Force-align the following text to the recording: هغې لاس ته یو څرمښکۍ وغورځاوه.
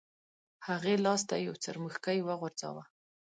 هغې 0.67 0.93
لاس 1.05 1.21
ته 1.29 1.35
یو 1.47 1.55
څرمښکۍ 1.63 2.19
وغورځاوه. 2.23 2.83